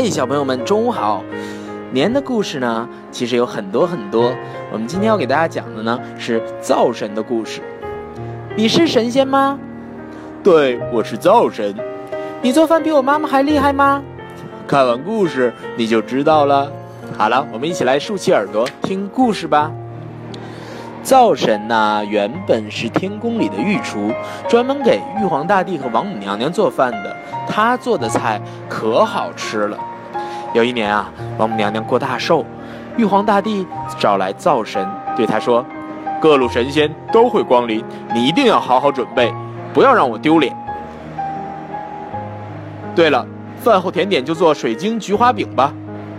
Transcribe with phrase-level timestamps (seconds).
[0.00, 1.24] 嘿，小朋友们，中午好！
[1.90, 4.32] 年的故事呢，其实有很多很多。
[4.70, 7.60] 我们今天要给大家讲的呢，是灶神的故事。
[8.54, 9.58] 你是神仙吗？
[10.40, 11.74] 对，我是灶神。
[12.40, 14.00] 你做饭比我妈妈还厉害吗？
[14.68, 16.70] 看完故事你就知道了。
[17.16, 19.68] 好了，我们一起来竖起耳朵听故事吧。
[21.08, 24.12] 灶神呐，原本是天宫里的御厨，
[24.46, 27.16] 专门给玉皇大帝和王母娘娘做饭的。
[27.48, 28.38] 他做的菜
[28.68, 29.78] 可好吃了。
[30.52, 32.44] 有一年啊，王母娘娘过大寿，
[32.98, 33.66] 玉皇大帝
[33.98, 35.64] 找来灶神，对他说
[36.20, 37.82] ：“各路神仙都会光临，
[38.12, 39.32] 你一定要好好准备，
[39.72, 40.54] 不要让我丢脸。
[42.94, 45.72] 对了，饭后甜点就做水晶菊花饼吧。”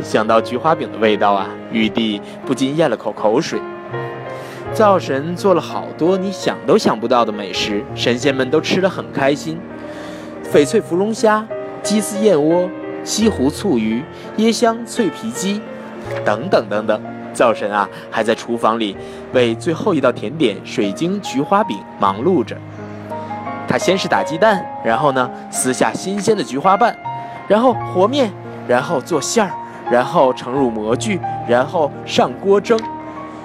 [0.00, 3.60] 想到菊花饼的味道啊，玉帝不禁咽了口口水。
[4.72, 9.58] 灶神做了好多你想都想不到的美食，神仙们都吃得很开心。
[10.50, 11.44] 翡翠芙蓉虾、
[11.82, 12.68] 鸡丝燕窝、
[13.04, 14.02] 西湖醋鱼、
[14.38, 15.60] 椰香脆皮鸡，
[16.24, 17.00] 等等等等。
[17.32, 18.96] 灶神啊，还在厨房里
[19.32, 22.56] 为最后一道甜点水晶菊花饼忙碌着。
[23.68, 26.96] 他先是打鸡蛋，然后呢撕下新鲜的菊花瓣，
[27.46, 28.32] 然后和面，
[28.66, 29.50] 然后做馅儿，
[29.90, 32.78] 然后盛入模具，然后上锅蒸。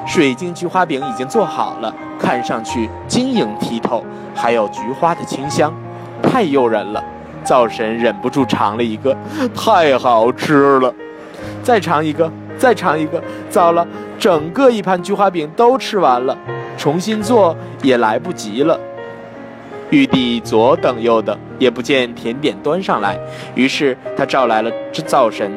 [0.06, 4.04] 水晶菊花饼已经做好了，看上去晶莹剔透，
[4.34, 5.74] 还有菊花的清香，
[6.22, 7.04] 太诱人了。
[7.44, 9.16] 灶神忍不住尝了一个，
[9.56, 10.94] 太好吃了。
[11.62, 13.22] 再尝一个，再尝一个。
[13.50, 13.86] 糟了，
[14.18, 16.36] 整个一盘菊花饼都吃完了，
[16.78, 18.80] 重新做也来不及了。
[19.92, 23.16] 玉帝左等右等，也不见甜点端上来，
[23.54, 25.52] 于是他召来了这灶神。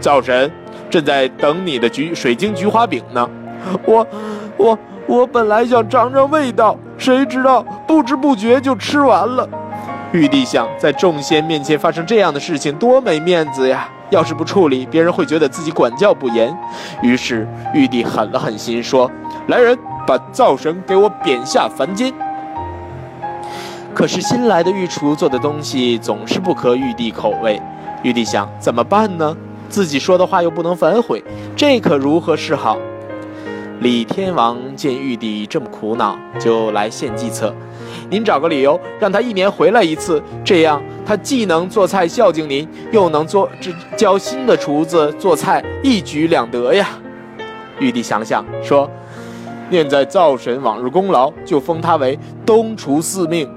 [0.00, 0.50] 灶神，
[0.90, 3.28] 正在等你的菊水晶菊花饼呢。
[3.84, 4.06] 我，
[4.56, 9.48] 我，我本来想尝尝味道，谁知道不知不觉就吃完了。
[10.12, 13.88] 玉帝想，在众仙面前发生这样的事情，多没面子呀！
[14.10, 16.54] 要是不处理，别人会觉得自己管教不严。
[17.00, 19.10] 于是玉帝狠了狠心，说
[19.48, 22.12] ：“来人，把灶神给我贬下凡间。”
[23.94, 27.58] 可是新来的御厨做的东西总是不合玉帝口味。
[28.02, 29.34] 玉帝想，怎么办呢？
[29.70, 31.24] 自己说的话又不能反悔，
[31.56, 32.76] 这可如何是好？
[33.82, 37.52] 李天王见玉帝这么苦恼，就来献计策。
[38.08, 46.90] 您找个理由，让他一年回来一次，这样他既能做菜孝敬您，又能做这教新的厨子做菜，一举两得呀。
[47.80, 48.88] 玉帝想了想，说
[49.68, 52.16] ：“念在灶神往日功劳，就封他为
[52.46, 53.50] 东厨司命，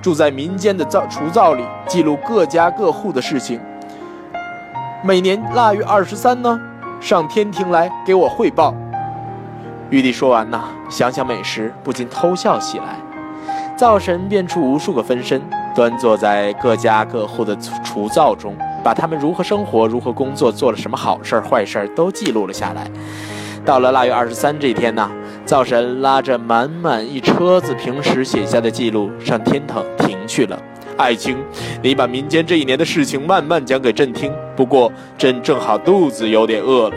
[0.00, 3.58] 住在民间的灶厨灶里，记录各家各户的事情。
[5.02, 6.60] 每年腊月二十三呢，
[7.00, 8.72] 上天庭来给我汇报。”
[9.90, 12.96] 玉帝说完呐，想想美食，不禁偷笑起来。
[13.76, 15.42] 灶神变出无数个分身，
[15.74, 22.88] 端坐在各家各户的厨灶中，把他们如何生活、如何工作、做了什么好事儿、坏事儿都记录了下来。
[23.64, 25.10] 到了腊月二十三这天呐，
[25.44, 30.56] 灶神拉着满满一车子平时写下的记录上天堂庭去了。
[30.96, 31.36] 爱卿，
[31.82, 34.32] 你把民间这一年的事情慢慢讲给朕听。
[34.54, 36.94] 不过朕正好肚子有点饿了，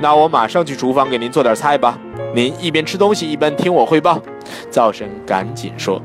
[0.00, 1.98] 那我马上去厨房给您做点菜吧。
[2.34, 4.20] 您一边吃东西一边听我汇报，
[4.70, 6.00] 灶神赶紧说。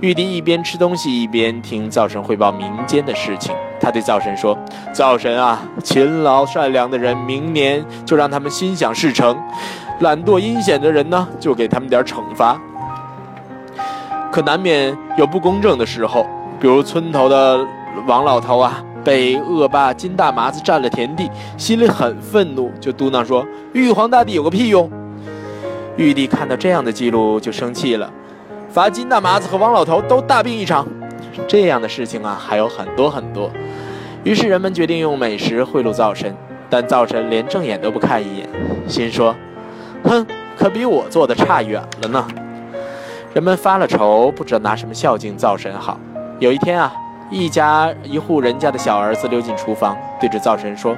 [0.00, 3.54] 玉帝一边吃东西一边听灶神汇报民间的事情。
[3.80, 4.58] 他对灶神说
[4.92, 9.36] ：“灶神啊，勤劳善良的人，明年就让他们心想事成；
[10.00, 12.60] 懒惰阴险的人呢，就给他们点惩罚。
[14.32, 16.26] 可难免有不公正的时候，
[16.60, 17.64] 比如村头的
[18.06, 24.90] 王老头啊，被恶霸金大麻子占了田地，心里很愤怒，就嘟囔说：‘玉皇大帝有个屁用！’”
[25.96, 28.10] 玉帝看到这样的记录就生气了，
[28.70, 30.86] 罚金大麻子和王老头都大病一场。
[31.46, 33.50] 这样的事情啊还有很多很多。
[34.24, 36.34] 于是人们决定用美食贿赂灶神，
[36.70, 38.48] 但灶神连正眼都不看一眼，
[38.86, 39.34] 心说
[40.04, 40.26] ：“哼，
[40.56, 42.26] 可比我做的差远了呢。”
[43.34, 45.98] 人们发了愁，不知道拿什么孝敬灶神好。
[46.38, 46.92] 有一天啊，
[47.32, 50.94] 一家一户人家的小儿子溜进厨房，对着灶神说。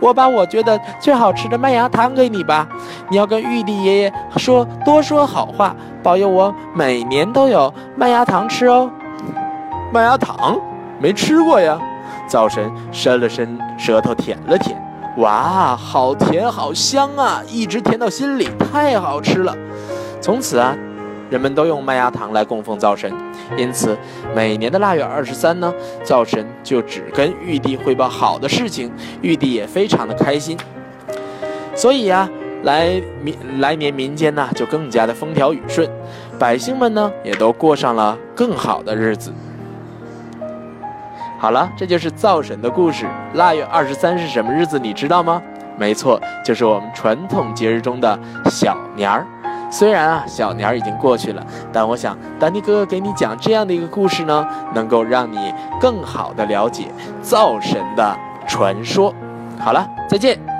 [0.00, 2.68] 我把我觉得最好吃的麦芽糖给你吧，
[3.10, 5.74] 你要跟玉帝爷爷说多说好话，
[6.04, 8.88] 保佑我每年都有麦芽糖吃哦。
[9.92, 10.56] 麦芽糖
[11.00, 11.76] 没吃过呀，
[12.28, 14.80] 灶神伸了伸舌头舔了舔，
[15.16, 19.52] 哇，好甜好香啊，一直甜到心里，太好吃了。
[20.20, 20.76] 从此啊。
[21.30, 23.12] 人们都用麦芽糖来供奉灶神，
[23.56, 23.96] 因此
[24.34, 25.72] 每年的腊月二十三呢，
[26.02, 28.90] 灶神就只跟玉帝汇报好的事情，
[29.20, 30.56] 玉帝也非常的开心。
[31.74, 32.28] 所以呀，
[32.64, 35.88] 来民来年民间呢就更加的风调雨顺，
[36.38, 39.32] 百姓们呢也都过上了更好的日子。
[41.38, 43.06] 好了，这就是灶神的故事。
[43.34, 44.78] 腊月二十三是什么日子？
[44.78, 45.40] 你知道吗？
[45.78, 49.24] 没错，就是我们传统节日中的小年儿。
[49.70, 56.88] 虽然啊，小年儿已经过去了，但我想丹尼哥哥给你讲这样的一个故事呢，能够让你更好的了解
[57.20, 58.16] 灶神的
[58.46, 59.14] 传说。
[59.58, 60.57] 好了，再见。